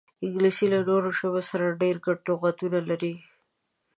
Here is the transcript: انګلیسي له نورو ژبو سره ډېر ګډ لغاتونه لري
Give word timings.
انګلیسي 0.25 0.65
له 0.73 0.79
نورو 0.89 1.09
ژبو 1.19 1.41
سره 1.49 1.77
ډېر 1.81 1.95
ګډ 2.05 2.17
لغاتونه 2.29 2.79
لري 2.89 3.13